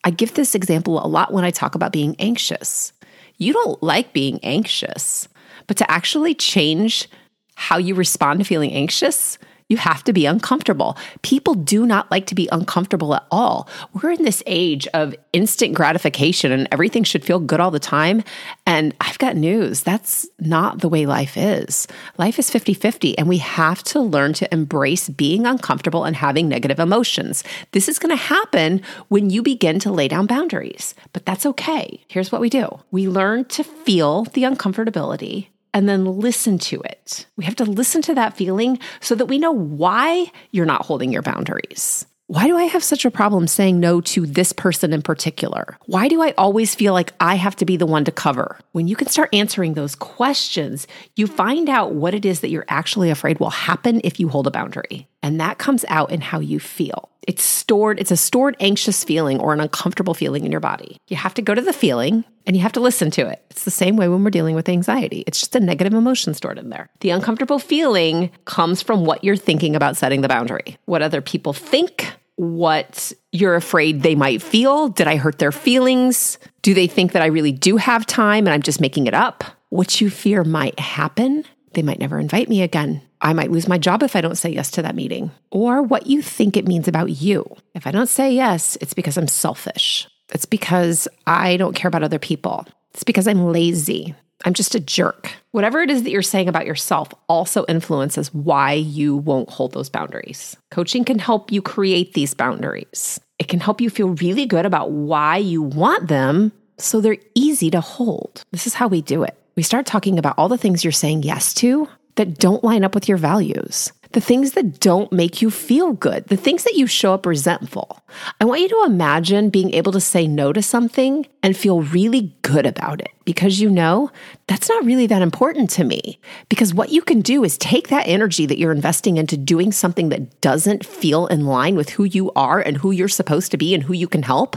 I 0.03 0.09
give 0.09 0.33
this 0.33 0.55
example 0.55 1.03
a 1.03 1.07
lot 1.07 1.31
when 1.31 1.43
I 1.43 1.51
talk 1.51 1.75
about 1.75 1.93
being 1.93 2.15
anxious. 2.19 2.93
You 3.37 3.53
don't 3.53 3.81
like 3.83 4.11
being 4.11 4.39
anxious, 4.43 5.27
but 5.67 5.77
to 5.77 5.91
actually 5.91 6.33
change 6.33 7.07
how 7.55 7.77
you 7.77 7.95
respond 7.95 8.39
to 8.39 8.45
feeling 8.45 8.71
anxious, 8.71 9.37
you 9.67 9.77
have 9.77 10.03
to 10.03 10.13
be 10.13 10.25
uncomfortable. 10.25 10.95
People 11.23 11.55
do 11.55 11.85
not 11.85 12.11
like 12.11 12.27
to 12.27 12.35
be 12.35 12.47
uncomfortable 12.51 13.15
at 13.15 13.25
all. 13.31 13.67
We're 13.93 14.11
in 14.11 14.23
this 14.23 14.43
age 14.45 14.87
of 14.93 15.15
instant 15.33 15.73
gratification 15.73 16.51
and 16.51 16.67
everything 16.71 17.03
should 17.03 17.25
feel 17.25 17.39
good 17.39 17.59
all 17.59 17.71
the 17.71 17.79
time. 17.79 18.23
And 18.67 18.93
I've 19.01 19.17
got 19.17 19.35
news 19.35 19.81
that's 19.81 20.27
not 20.39 20.81
the 20.81 20.89
way 20.89 21.07
life 21.07 21.35
is. 21.35 21.87
Life 22.17 22.37
is 22.37 22.51
50 22.51 22.73
50, 22.75 23.17
and 23.17 23.27
we 23.27 23.39
have 23.39 23.83
to 23.85 23.99
learn 23.99 24.33
to 24.33 24.53
embrace 24.53 25.09
being 25.09 25.47
uncomfortable 25.47 26.03
and 26.03 26.15
having 26.15 26.47
negative 26.47 26.79
emotions. 26.79 27.43
This 27.71 27.89
is 27.89 27.99
going 27.99 28.15
to 28.15 28.23
happen 28.23 28.81
when 29.07 29.29
you 29.29 29.41
begin 29.41 29.79
to 29.79 29.91
lay 29.91 30.07
down 30.07 30.27
boundaries, 30.27 30.93
but 31.13 31.25
that's 31.25 31.45
okay. 31.45 32.03
Here's 32.07 32.31
what 32.31 32.41
we 32.41 32.49
do 32.49 32.67
we 32.91 33.07
learn 33.07 33.45
to 33.45 33.63
feel 33.63 34.25
the 34.25 34.43
uncomfortability 34.43 35.47
and 35.75 35.89
then 35.89 36.05
listen 36.05 36.57
to 36.57 36.81
it. 36.81 37.27
We 37.35 37.43
have 37.43 37.57
to 37.57 37.65
listen 37.65 38.01
to 38.03 38.15
that 38.15 38.37
feeling 38.37 38.79
so 39.01 39.13
that 39.13 39.25
we 39.25 39.37
know 39.37 39.51
why 39.51 40.31
you're 40.51 40.65
not 40.65 40.85
holding 40.85 41.11
your 41.11 41.21
boundaries. 41.21 42.05
Why 42.27 42.47
do 42.47 42.57
I 42.57 42.63
have 42.63 42.83
such 42.83 43.03
a 43.03 43.11
problem 43.11 43.45
saying 43.45 43.79
no 43.79 43.99
to 44.01 44.25
this 44.25 44.53
person 44.53 44.93
in 44.93 45.01
particular? 45.01 45.77
Why 45.85 46.07
do 46.07 46.23
I 46.23 46.33
always 46.37 46.73
feel 46.73 46.93
like 46.93 47.13
I 47.19 47.35
have 47.35 47.57
to 47.57 47.65
be 47.65 47.75
the 47.75 47.85
one 47.85 48.05
to 48.05 48.11
cover? 48.11 48.57
When 48.71 48.87
you 48.87 48.95
can 48.95 49.09
start 49.09 49.29
answering 49.35 49.73
those 49.73 49.95
questions, 49.95 50.87
you 51.17 51.27
find 51.27 51.69
out 51.69 51.93
what 51.93 52.15
it 52.15 52.25
is 52.25 52.39
that 52.39 52.49
you're 52.49 52.65
actually 52.69 53.11
afraid 53.11 53.39
will 53.39 53.49
happen 53.49 53.99
if 54.03 54.17
you 54.19 54.29
hold 54.29 54.47
a 54.47 54.51
boundary. 54.51 55.07
And 55.25 55.41
that 55.41 55.57
comes 55.57 55.83
out 55.87 56.11
in 56.11 56.21
how 56.21 56.39
you 56.39 56.59
feel. 56.59 57.09
It's 57.27 57.41
stored, 57.41 57.99
it's 57.99 58.11
a 58.11 58.15
stored 58.15 58.55
anxious 58.59 59.03
feeling 59.03 59.39
or 59.39 59.53
an 59.53 59.59
uncomfortable 59.59 60.13
feeling 60.13 60.45
in 60.45 60.51
your 60.51 60.59
body. 60.59 60.97
You 61.07 61.17
have 61.17 61.33
to 61.33 61.41
go 61.41 61.55
to 61.55 61.63
the 61.63 61.73
feeling 61.73 62.23
and 62.45 62.55
you 62.55 62.61
have 62.61 62.73
to 62.73 62.79
listen 62.79 63.09
to 63.09 63.27
it. 63.27 63.43
It's 63.49 63.63
the 63.63 63.71
same 63.71 63.95
way 63.97 64.07
when 64.07 64.23
we're 64.23 64.29
dealing 64.29 64.53
with 64.53 64.69
anxiety. 64.69 65.23
It's 65.25 65.39
just 65.39 65.55
a 65.55 65.59
negative 65.59 65.95
emotion 65.95 66.35
stored 66.35 66.59
in 66.59 66.69
there. 66.69 66.91
The 66.99 67.09
uncomfortable 67.09 67.57
feeling 67.57 68.29
comes 68.45 68.83
from 68.83 69.03
what 69.03 69.23
you're 69.23 69.35
thinking 69.35 69.75
about 69.75 69.97
setting 69.97 70.21
the 70.21 70.27
boundary, 70.27 70.77
what 70.85 71.01
other 71.01 71.21
people 71.21 71.53
think 71.53 72.13
what 72.35 73.11
you're 73.31 73.55
afraid 73.55 74.03
they 74.03 74.13
might 74.13 74.43
feel. 74.43 74.89
Did 74.89 75.07
I 75.07 75.15
hurt 75.15 75.39
their 75.39 75.51
feelings? 75.51 76.37
Do 76.61 76.75
they 76.75 76.85
think 76.85 77.13
that 77.13 77.23
I 77.23 77.27
really 77.27 77.51
do 77.51 77.77
have 77.77 78.05
time 78.05 78.45
and 78.45 78.53
I'm 78.53 78.61
just 78.61 78.79
making 78.79 79.07
it 79.07 79.15
up? 79.15 79.43
What 79.69 80.01
you 80.01 80.11
fear 80.11 80.43
might 80.43 80.79
happen. 80.79 81.45
They 81.75 81.81
might 81.81 81.99
never 81.99 82.17
invite 82.17 82.47
me 82.47 82.61
again. 82.61 83.01
I 83.21 83.33
might 83.33 83.51
lose 83.51 83.67
my 83.67 83.77
job 83.77 84.01
if 84.01 84.15
I 84.15 84.21
don't 84.21 84.37
say 84.37 84.49
yes 84.49 84.71
to 84.71 84.81
that 84.81 84.95
meeting. 84.95 85.29
Or 85.51 85.83
what 85.83 86.07
you 86.07 86.21
think 86.21 86.55
it 86.55 86.67
means 86.67 86.87
about 86.87 87.09
you. 87.21 87.45
If 87.73 87.85
I 87.85 87.91
don't 87.91 88.07
say 88.07 88.33
yes, 88.33 88.77
it's 88.79 88.93
because 88.93 89.17
I'm 89.17 89.27
selfish. 89.27 90.07
It's 90.33 90.45
because 90.45 91.07
I 91.27 91.57
don't 91.57 91.75
care 91.75 91.89
about 91.89 92.03
other 92.03 92.17
people. 92.17 92.65
It's 92.93 93.03
because 93.03 93.27
I'm 93.27 93.51
lazy. 93.51 94.15
I'm 94.45 94.53
just 94.53 94.73
a 94.73 94.79
jerk. 94.79 95.33
Whatever 95.51 95.81
it 95.81 95.89
is 95.89 96.03
that 96.03 96.11
you're 96.11 96.21
saying 96.21 96.47
about 96.47 96.65
yourself 96.65 97.09
also 97.27 97.65
influences 97.67 98.33
why 98.33 98.73
you 98.73 99.17
won't 99.17 99.49
hold 99.49 99.73
those 99.73 99.89
boundaries. 99.89 100.55
Coaching 100.71 101.03
can 101.03 101.19
help 101.19 101.51
you 101.51 101.61
create 101.61 102.13
these 102.13 102.33
boundaries. 102.33 103.19
It 103.37 103.49
can 103.49 103.59
help 103.59 103.81
you 103.81 103.89
feel 103.89 104.09
really 104.09 104.45
good 104.45 104.65
about 104.65 104.91
why 104.91 105.37
you 105.37 105.61
want 105.61 106.07
them 106.07 106.53
so 106.77 107.01
they're 107.01 107.17
easy 107.33 107.69
to 107.71 107.81
hold. 107.81 108.43
This 108.51 108.65
is 108.65 108.75
how 108.75 108.87
we 108.87 109.01
do 109.01 109.23
it. 109.23 109.37
We 109.55 109.63
start 109.63 109.85
talking 109.85 110.19
about 110.19 110.35
all 110.37 110.49
the 110.49 110.57
things 110.57 110.83
you're 110.83 110.91
saying 110.91 111.23
yes 111.23 111.53
to 111.55 111.87
that 112.15 112.37
don't 112.37 112.63
line 112.63 112.83
up 112.83 112.93
with 112.93 113.07
your 113.07 113.17
values 113.17 113.91
the 114.11 114.21
things 114.21 114.53
that 114.53 114.79
don't 114.79 115.11
make 115.11 115.41
you 115.41 115.49
feel 115.49 115.93
good, 115.93 116.27
the 116.27 116.37
things 116.37 116.63
that 116.63 116.75
you 116.75 116.87
show 116.87 117.13
up 117.13 117.25
resentful. 117.25 118.01
I 118.39 118.45
want 118.45 118.61
you 118.61 118.69
to 118.69 118.83
imagine 118.85 119.49
being 119.49 119.73
able 119.73 119.91
to 119.91 119.99
say 119.99 120.27
no 120.27 120.53
to 120.53 120.61
something 120.61 121.27
and 121.43 121.55
feel 121.55 121.81
really 121.81 122.35
good 122.41 122.65
about 122.65 123.01
it 123.01 123.09
because 123.25 123.59
you 123.59 123.69
know 123.69 124.11
that's 124.47 124.69
not 124.69 124.85
really 124.85 125.07
that 125.07 125.21
important 125.21 125.69
to 125.71 125.83
me. 125.83 126.19
Because 126.49 126.73
what 126.73 126.91
you 126.91 127.01
can 127.01 127.21
do 127.21 127.43
is 127.43 127.57
take 127.57 127.89
that 127.89 128.07
energy 128.07 128.45
that 128.45 128.57
you're 128.57 128.71
investing 128.71 129.17
into 129.17 129.35
doing 129.35 129.71
something 129.71 130.09
that 130.09 130.39
doesn't 130.41 130.85
feel 130.85 131.27
in 131.27 131.45
line 131.45 131.75
with 131.75 131.89
who 131.89 132.03
you 132.03 132.31
are 132.33 132.59
and 132.59 132.77
who 132.77 132.91
you're 132.91 133.07
supposed 133.07 133.51
to 133.51 133.57
be 133.57 133.73
and 133.73 133.83
who 133.83 133.93
you 133.93 134.07
can 134.07 134.23
help. 134.23 134.55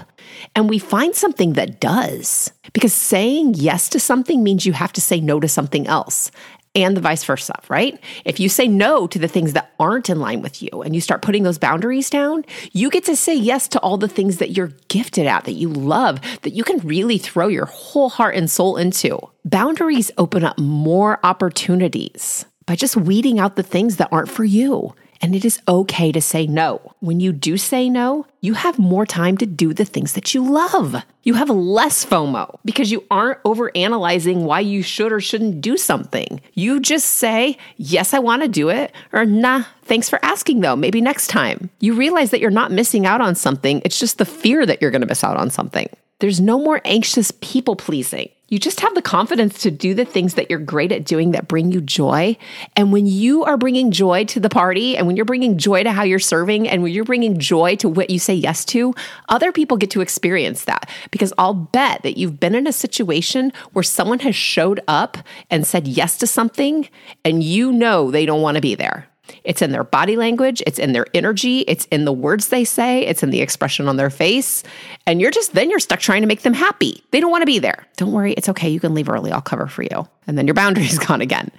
And 0.55 0.69
we 0.69 0.79
find 0.79 1.15
something 1.15 1.55
that 1.55 1.81
does. 1.81 2.53
Because 2.75 2.93
saying 2.93 3.55
yes 3.55 3.89
to 3.89 4.01
something 4.01 4.43
means 4.43 4.67
you 4.67 4.75
have 4.75 4.93
to 4.93 5.01
say 5.01 5.21
no 5.21 5.41
to 5.41 5.49
something 5.49 5.87
else 5.87 6.31
and 6.79 6.97
the 6.97 7.01
vice 7.01 7.25
versa, 7.25 7.55
right? 7.69 7.99
If 8.25 8.41
you 8.41 8.49
say 8.49 8.69
no 8.69 9.07
to 9.09 9.19
the 9.19 9.29
things 9.29 9.53
that 9.53 9.73
aren't 9.79 10.09
in 10.09 10.21
line 10.21 10.43
with 10.43 10.63
you 10.63 10.71
and 10.83 10.95
you 10.95 11.01
start 11.01 11.23
putting 11.23 11.43
those 11.43 11.59
boundaries 11.59 12.11
down, 12.11 12.45
you 12.73 12.91
get 12.91 13.05
to 13.05 13.17
say 13.17 13.35
yes 13.35 13.69
to 13.69 13.81
all 13.81 13.99
the 13.99 14.09
things 14.09 14.39
that 14.39 14.57
you're 14.57 14.73
gifted 14.89 15.27
at, 15.27 15.45
that 15.45 15.53
you 15.53 15.69
love, 15.69 16.21
that 16.43 16.55
you 16.55 16.65
can 16.65 16.79
really 16.81 17.19
throw 17.19 17.49
your 17.49 17.67
whole 17.67 18.09
heart 18.09 18.35
and 18.35 18.51
soul 18.51 18.77
into. 18.77 19.19
Boundaries 19.45 20.11
open 20.19 20.45
up 20.45 20.59
more 20.59 21.19
opportunities 21.25 22.47
by 22.67 22.77
just 22.77 22.97
weeding 22.97 23.41
out 23.41 23.57
the 23.57 23.63
things 23.63 23.97
that 23.97 24.09
aren't 24.13 24.29
for 24.29 24.45
you. 24.45 24.95
And 25.21 25.35
it 25.35 25.45
is 25.45 25.61
okay 25.67 26.13
to 26.13 26.21
say 26.21 26.47
no. 26.47 26.95
When 27.01 27.19
you 27.21 27.33
do 27.33 27.57
say 27.57 27.89
no, 27.89 28.27
you 28.41 28.55
have 28.55 28.79
more 28.79 29.05
time 29.05 29.37
to 29.39 29.47
do 29.47 29.75
the 29.75 29.85
things 29.85 30.13
that 30.13 30.33
you 30.33 30.49
love. 30.49 30.95
You 31.25 31.35
have 31.35 31.51
less 31.51 32.05
FOMO 32.05 32.59
because 32.65 32.93
you 32.93 33.05
aren't 33.11 33.41
over 33.45 33.71
analyzing 33.77 34.45
why 34.45 34.61
you 34.61 34.83
should 34.83 35.13
or 35.13 35.21
shouldn't 35.21 35.61
do 35.61 35.77
something. 35.77 36.41
You 36.55 36.81
just 36.81 37.07
say, 37.07 37.59
yes, 37.77 38.15
I 38.15 38.21
want 38.21 38.43
to 38.43 38.49
do 38.49 38.69
it, 38.69 38.93
or 39.13 39.25
nah, 39.25 39.65
thanks 39.83 40.09
for 40.09 40.25
asking 40.25 40.61
though, 40.61 40.77
maybe 40.77 41.01
next 41.01 41.27
time. 41.27 41.71
You 41.81 41.95
realize 41.95 42.31
that 42.31 42.41
you're 42.41 42.51
not 42.51 42.71
missing 42.71 43.05
out 43.05 43.21
on 43.21 43.35
something, 43.35 43.83
it's 43.85 43.99
just 43.99 44.19
the 44.19 44.25
fear 44.25 44.65
that 44.67 44.81
you're 44.81 44.93
going 44.93 45.03
to 45.03 45.07
miss 45.07 45.25
out 45.25 45.37
on 45.37 45.51
something. 45.51 45.89
There's 46.21 46.41
no 46.41 46.59
more 46.59 46.81
anxious 46.85 47.33
people 47.41 47.77
pleasing. 47.77 48.29
You 48.51 48.59
just 48.59 48.81
have 48.81 48.95
the 48.95 49.03
confidence 49.03 49.59
to 49.63 49.71
do 49.71 49.93
the 49.93 50.07
things 50.07 50.35
that 50.35 50.49
you're 50.49 50.59
great 50.59 50.91
at 50.91 51.05
doing 51.05 51.33
that 51.33 51.49
bring 51.49 51.71
you 51.71 51.83
joy. 51.83 52.39
And 52.77 52.93
when 52.93 53.07
you 53.07 53.45
are 53.45 53.59
bringing 53.59 53.91
joy 53.91 54.25
to 54.25 54.41
the 54.41 54.49
party 54.49 54.97
and 54.97 55.07
when 55.07 55.17
you're 55.17 55.27
bringing 55.27 55.59
joy 55.59 55.83
to 55.83 55.93
how 55.93 56.03
you're 56.03 56.19
serving 56.19 56.67
and 56.67 56.83
when 56.83 56.93
you're 56.93 57.05
bringing 57.05 57.39
joy 57.39 57.77
to 57.77 57.91
what 57.91 58.09
you 58.09 58.19
say 58.19 58.33
yes 58.33 58.65
to, 58.67 58.95
other 59.29 59.53
people 59.53 59.77
get 59.77 59.91
to 59.91 60.01
experience 60.01 60.65
that. 60.65 60.89
Because 61.11 61.35
I'll 61.37 61.53
bet 61.53 62.03
that 62.05 62.17
you've 62.17 62.41
been 62.41 62.55
in 62.55 62.67
a 62.67 62.73
situation 62.73 63.53
where 63.73 63.83
someone 63.83 64.21
has 64.21 64.35
showed 64.35 64.81
up 64.89 65.19
and 65.51 65.67
said 65.67 65.87
yes 65.87 66.17
to 66.19 66.27
something 66.27 66.89
and 67.27 67.43
you 67.43 67.71
know 67.71 68.11
they 68.11 68.25
don't 68.25 68.41
want 68.41 68.55
to 68.55 68.63
be 68.63 68.75
there. 68.75 69.08
It's 69.45 69.63
in 69.63 69.73
their 69.73 69.85
body 69.85 70.17
language, 70.17 70.63
it's 70.67 70.79
in 70.79 70.93
their 70.93 71.07
energy, 71.15 71.61
it's 71.61 71.85
in 71.87 72.05
the 72.05 72.13
words 72.13 72.49
they 72.49 72.65
say, 72.65 73.07
it's 73.07 73.23
in 73.23 73.31
the 73.31 73.41
expression 73.41 73.89
on 73.89 73.97
their 73.97 74.11
face. 74.11 74.63
And 75.07 75.21
you're 75.21 75.31
just, 75.31 75.55
then 75.55 75.71
you're 75.71 75.79
stuck 75.79 76.01
trying 76.01 76.23
to 76.23 76.29
make 76.29 76.43
them 76.43 76.55
happy. 76.55 77.03
They 77.11 77.21
don't 77.21 77.31
want 77.31 77.43
to 77.43 77.47
be 77.47 77.59
there. 77.59 77.87
Don't 77.97 78.13
worry, 78.13 78.33
it's 78.35 78.49
okay. 78.49 78.69
You 78.69 78.81
can 78.81 78.95
leave 78.95 79.09
early. 79.09 79.33
I'll 79.33 79.41
cover 79.41 79.67
for 79.67 79.83
you. 79.83 80.09
And 80.27 80.37
then 80.37 80.47
your 80.47 80.55
boundary's 80.55 80.99
gone 81.07 81.21
again. 81.21 81.51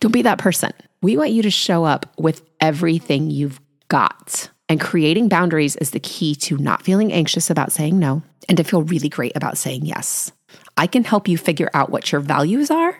Don't 0.00 0.12
be 0.12 0.22
that 0.22 0.38
person. 0.38 0.72
We 1.02 1.16
want 1.16 1.30
you 1.30 1.42
to 1.42 1.50
show 1.50 1.84
up 1.84 2.06
with 2.18 2.42
everything 2.60 3.30
you've 3.30 3.60
got. 3.88 4.50
And 4.68 4.80
creating 4.80 5.28
boundaries 5.28 5.76
is 5.76 5.92
the 5.92 6.00
key 6.00 6.34
to 6.36 6.58
not 6.58 6.82
feeling 6.82 7.12
anxious 7.12 7.48
about 7.48 7.72
saying 7.72 7.98
no 7.98 8.22
and 8.48 8.56
to 8.58 8.64
feel 8.64 8.82
really 8.82 9.08
great 9.08 9.32
about 9.34 9.56
saying 9.56 9.86
yes. 9.86 10.30
I 10.76 10.86
can 10.86 11.04
help 11.04 11.26
you 11.28 11.38
figure 11.38 11.70
out 11.74 11.90
what 11.90 12.12
your 12.12 12.20
values 12.20 12.70
are 12.70 12.96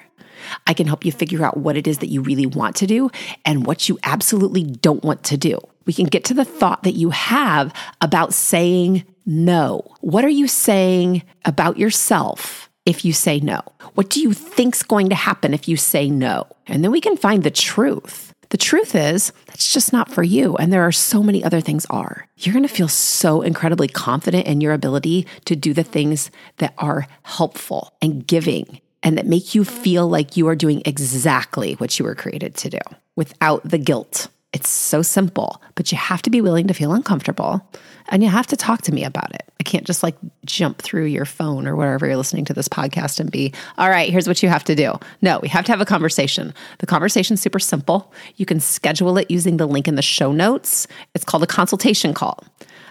I 0.67 0.75
can 0.75 0.87
help 0.87 1.05
you 1.05 1.13
figure 1.13 1.45
out 1.45 1.57
what 1.57 1.77
it 1.77 1.87
is 1.87 1.99
that 1.99 2.09
you 2.09 2.23
really 2.23 2.47
want 2.47 2.77
to 2.77 2.87
do 2.87 3.11
and 3.45 3.67
what 3.67 3.89
you 3.89 3.99
absolutely 4.03 4.65
don't 4.65 5.05
want 5.05 5.25
to 5.25 5.37
do. 5.37 5.59
We 5.87 5.93
can 5.93 6.07
get 6.07 6.25
to 6.25 6.35
the 6.35 6.45
thought 6.45 6.83
that 6.83 6.93
you 6.93 7.11
have 7.11 7.73
about 8.01 8.35
saying 8.35 9.05
no. 9.25 9.83
What 10.01 10.25
are 10.25 10.31
you 10.31 10.49
saying 10.49 11.23
about 11.45 11.79
yourself 11.79 12.71
if 12.85 13.05
you 13.05 13.13
say 13.13 13.41
no? 13.41 13.63
What 13.95 14.11
do 14.11 14.21
you 14.21 14.33
think's 14.33 14.83
going 14.83 15.09
to 15.09 15.15
happen 15.15 15.55
if 15.55 15.69
you 15.69 15.77
say 15.77 16.11
no? 16.11 16.47
And 16.67 16.85
then 16.85 16.91
we 16.91 17.01
can 17.01 17.17
find 17.17 17.43
the 17.43 17.51
truth. 17.51 18.33
The 18.51 18.57
truth 18.57 18.95
is, 18.95 19.33
that's 19.47 19.73
just 19.73 19.93
not 19.93 20.11
for 20.11 20.23
you. 20.23 20.57
And 20.57 20.73
there 20.73 20.87
are 20.87 20.93
so 20.93 21.23
many 21.23 21.45
other 21.45 21.61
things 21.61 21.87
are. 21.91 22.27
You're 22.39 22.55
going 22.55 22.67
to 22.67 22.75
feel 22.75 22.89
so 22.89 23.43
incredibly 23.43 23.89
confident 23.89 24.47
in 24.47 24.61
your 24.61 24.73
ability 24.73 25.27
to 25.45 25.55
do 25.55 25.75
the 25.75 25.83
things 25.85 26.31
that 26.57 26.73
are 26.79 27.07
helpful 27.25 27.93
and 28.01 28.27
giving 28.27 28.81
and 29.03 29.17
that 29.17 29.27
make 29.27 29.55
you 29.55 29.65
feel 29.65 30.09
like 30.09 30.37
you 30.37 30.49
are 30.49 30.57
doing 30.57 30.83
exactly 30.85 31.75
what 31.75 31.99
you 31.99 32.05
were 32.05 32.15
created 32.15 32.55
to 32.57 32.71
do 32.71 32.79
without 33.17 33.63
the 33.69 33.79
guilt. 33.79 34.29
It's 34.53 34.69
so 34.69 35.03
simple, 35.03 35.63
but 35.75 35.93
you 35.93 35.99
have 35.99 36.23
to 36.23 36.31
be 36.31 36.41
willing 36.41 36.69
to 36.69 36.75
feel 36.75 36.93
uncomfortable 36.95 37.69
and 38.09 38.23
you 38.23 38.31
have 38.31 38.47
to 38.47 38.57
talk 38.57 38.83
to 38.83 38.93
me 38.93 39.05
about 39.05 39.35
it. 39.35 39.43
I 39.61 39.63
can't 39.63 39.87
just 39.87 40.03
like 40.03 40.17
jump 40.47 40.81
through 40.81 41.05
your 41.05 41.27
phone 41.27 41.67
or 41.67 41.77
wherever 41.77 42.07
you're 42.07 42.17
listening 42.17 42.47
to 42.47 42.55
this 42.55 42.69
podcast 42.69 43.21
and 43.21 43.31
be, 43.31 43.53
all 43.77 43.91
right, 43.91 44.11
here's 44.11 44.27
what 44.27 44.43
you 44.43 44.49
have 44.49 44.65
to 44.65 44.75
do. 44.75 44.95
No, 45.21 45.39
we 45.41 45.49
have 45.49 45.67
to 45.67 45.73
have 45.73 45.81
a 45.81 45.85
conversation. 45.85 46.55
The 46.79 46.87
conversation's 46.87 47.43
super 47.43 47.59
simple. 47.59 48.13
You 48.37 48.47
can 48.47 48.61
schedule 48.61 49.19
it 49.19 49.31
using 49.31 49.59
the 49.59 49.67
link 49.67 49.87
in 49.87 49.97
the 49.97 50.03
show 50.03 50.33
notes. 50.33 50.87
It's 51.15 51.25
called 51.25 51.43
a 51.43 51.47
consultation 51.47 52.15
call. 52.15 52.43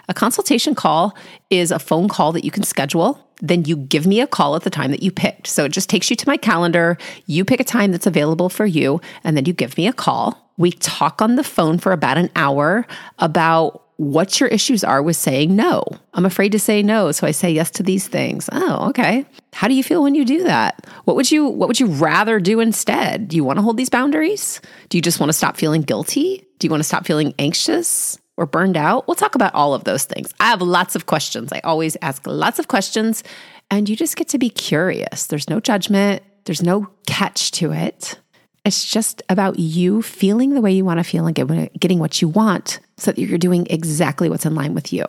A 0.08 0.14
consultation 0.14 0.74
call 0.74 1.14
is 1.50 1.70
a 1.70 1.78
phone 1.78 2.08
call 2.08 2.32
that 2.32 2.44
you 2.44 2.50
can 2.50 2.62
schedule. 2.62 3.22
Then 3.40 3.64
you 3.64 3.76
give 3.76 4.06
me 4.06 4.20
a 4.20 4.26
call 4.26 4.56
at 4.56 4.62
the 4.62 4.70
time 4.70 4.90
that 4.90 5.02
you 5.02 5.10
picked. 5.10 5.46
So 5.46 5.66
it 5.66 5.72
just 5.72 5.90
takes 5.90 6.08
you 6.10 6.16
to 6.16 6.28
my 6.28 6.36
calendar. 6.36 6.96
You 7.26 7.44
pick 7.44 7.60
a 7.60 7.64
time 7.64 7.92
that's 7.92 8.06
available 8.06 8.48
for 8.48 8.66
you, 8.66 9.00
and 9.22 9.36
then 9.36 9.44
you 9.44 9.52
give 9.52 9.76
me 9.76 9.86
a 9.86 9.92
call. 9.92 10.50
We 10.56 10.72
talk 10.72 11.20
on 11.20 11.36
the 11.36 11.44
phone 11.44 11.78
for 11.78 11.92
about 11.92 12.18
an 12.18 12.30
hour 12.34 12.86
about 13.18 13.84
what 13.98 14.38
your 14.38 14.48
issues 14.48 14.82
are 14.82 15.02
with 15.02 15.16
saying 15.16 15.54
no. 15.54 15.84
I'm 16.14 16.24
afraid 16.24 16.52
to 16.52 16.58
say 16.58 16.82
no, 16.82 17.10
so 17.12 17.26
I 17.26 17.32
say 17.32 17.50
yes 17.50 17.70
to 17.72 17.82
these 17.82 18.06
things. 18.06 18.48
Oh, 18.52 18.88
okay. 18.90 19.26
How 19.52 19.68
do 19.68 19.74
you 19.74 19.82
feel 19.82 20.02
when 20.02 20.14
you 20.14 20.24
do 20.24 20.44
that? 20.44 20.86
What 21.04 21.16
would 21.16 21.30
you 21.30 21.48
what 21.48 21.68
would 21.68 21.80
you 21.80 21.86
rather 21.86 22.40
do 22.40 22.60
instead? 22.60 23.28
Do 23.28 23.36
you 23.36 23.44
want 23.44 23.58
to 23.58 23.62
hold 23.62 23.76
these 23.76 23.90
boundaries? 23.90 24.60
Do 24.88 24.96
you 24.96 25.02
just 25.02 25.20
want 25.20 25.28
to 25.30 25.34
stop 25.34 25.56
feeling 25.56 25.82
guilty? 25.82 26.46
Do 26.58 26.66
you 26.66 26.70
want 26.70 26.80
to 26.80 26.88
stop 26.88 27.06
feeling 27.06 27.34
anxious? 27.38 28.18
Or 28.38 28.46
burned 28.46 28.76
out? 28.76 29.06
We'll 29.06 29.16
talk 29.16 29.34
about 29.34 29.54
all 29.54 29.74
of 29.74 29.84
those 29.84 30.04
things. 30.04 30.32
I 30.40 30.46
have 30.46 30.62
lots 30.62 30.94
of 30.94 31.04
questions. 31.06 31.52
I 31.52 31.60
always 31.64 31.96
ask 32.00 32.26
lots 32.26 32.58
of 32.58 32.68
questions, 32.68 33.22
and 33.70 33.88
you 33.88 33.96
just 33.96 34.16
get 34.16 34.28
to 34.28 34.38
be 34.38 34.48
curious. 34.48 35.26
There's 35.26 35.50
no 35.50 35.60
judgment, 35.60 36.22
there's 36.44 36.62
no 36.62 36.88
catch 37.06 37.50
to 37.52 37.72
it. 37.72 38.18
It's 38.64 38.84
just 38.84 39.22
about 39.28 39.58
you 39.58 40.02
feeling 40.02 40.54
the 40.54 40.60
way 40.60 40.72
you 40.72 40.84
want 40.84 40.98
to 41.00 41.04
feel 41.04 41.26
and 41.26 41.34
getting 41.78 41.98
what 41.98 42.22
you 42.22 42.28
want 42.28 42.80
so 42.96 43.12
that 43.12 43.20
you're 43.20 43.38
doing 43.38 43.66
exactly 43.70 44.28
what's 44.28 44.46
in 44.46 44.54
line 44.54 44.74
with 44.74 44.92
you. 44.92 45.04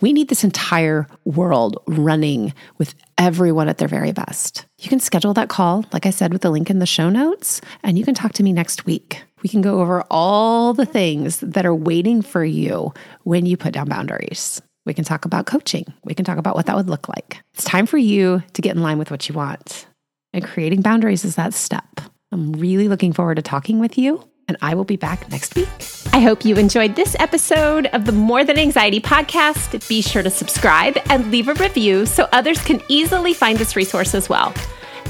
We 0.00 0.12
need 0.12 0.28
this 0.28 0.44
entire 0.44 1.06
world 1.24 1.76
running 1.86 2.54
with 2.78 2.94
everyone 3.18 3.68
at 3.68 3.78
their 3.78 3.88
very 3.88 4.12
best. 4.12 4.66
You 4.78 4.88
can 4.88 5.00
schedule 5.00 5.34
that 5.34 5.48
call, 5.48 5.84
like 5.92 6.06
I 6.06 6.10
said, 6.10 6.32
with 6.32 6.42
the 6.42 6.50
link 6.50 6.70
in 6.70 6.78
the 6.78 6.86
show 6.86 7.08
notes, 7.10 7.60
and 7.82 7.98
you 7.98 8.04
can 8.04 8.14
talk 8.14 8.32
to 8.34 8.42
me 8.42 8.52
next 8.52 8.86
week. 8.86 9.22
We 9.42 9.48
can 9.48 9.60
go 9.60 9.80
over 9.80 10.04
all 10.10 10.74
the 10.74 10.86
things 10.86 11.40
that 11.40 11.66
are 11.66 11.74
waiting 11.74 12.22
for 12.22 12.44
you 12.44 12.92
when 13.24 13.46
you 13.46 13.56
put 13.56 13.72
down 13.72 13.88
boundaries. 13.88 14.60
We 14.84 14.94
can 14.94 15.04
talk 15.04 15.24
about 15.24 15.46
coaching. 15.46 15.92
We 16.04 16.14
can 16.14 16.24
talk 16.24 16.38
about 16.38 16.56
what 16.56 16.66
that 16.66 16.76
would 16.76 16.88
look 16.88 17.08
like. 17.08 17.40
It's 17.54 17.64
time 17.64 17.86
for 17.86 17.98
you 17.98 18.42
to 18.52 18.62
get 18.62 18.74
in 18.74 18.82
line 18.82 18.98
with 18.98 19.10
what 19.10 19.28
you 19.28 19.34
want. 19.34 19.86
And 20.32 20.44
creating 20.44 20.82
boundaries 20.82 21.24
is 21.24 21.36
that 21.36 21.54
step. 21.54 22.00
I'm 22.32 22.52
really 22.54 22.88
looking 22.88 23.12
forward 23.12 23.36
to 23.36 23.42
talking 23.42 23.78
with 23.78 23.98
you, 23.98 24.26
and 24.48 24.56
I 24.62 24.74
will 24.74 24.84
be 24.84 24.96
back 24.96 25.30
next 25.30 25.54
week. 25.54 25.68
I 26.14 26.20
hope 26.20 26.44
you 26.44 26.56
enjoyed 26.56 26.94
this 26.94 27.16
episode 27.18 27.86
of 27.86 28.04
the 28.04 28.12
More 28.12 28.44
Than 28.44 28.58
Anxiety 28.58 29.00
podcast. 29.00 29.88
Be 29.88 30.02
sure 30.02 30.22
to 30.22 30.28
subscribe 30.28 30.98
and 31.08 31.30
leave 31.30 31.48
a 31.48 31.54
review 31.54 32.04
so 32.04 32.28
others 32.32 32.62
can 32.62 32.82
easily 32.88 33.32
find 33.32 33.56
this 33.56 33.76
resource 33.76 34.14
as 34.14 34.28
well. 34.28 34.52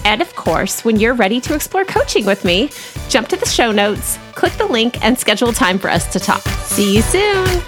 And 0.04 0.23
of 0.23 0.37
course, 0.37 0.85
when 0.85 1.00
you're 1.00 1.14
ready 1.14 1.40
to 1.40 1.54
explore 1.54 1.85
coaching 1.85 2.25
with 2.25 2.44
me, 2.44 2.71
jump 3.09 3.26
to 3.28 3.37
the 3.37 3.47
show 3.47 3.73
notes, 3.73 4.16
click 4.37 4.52
the 4.52 4.66
link, 4.66 5.04
and 5.04 5.18
schedule 5.18 5.52
time 5.52 5.76
for 5.76 5.90
us 5.90 6.06
to 6.12 6.21
talk. 6.21 6.42
See 6.42 6.94
you 6.94 7.02
soon. 7.02 7.62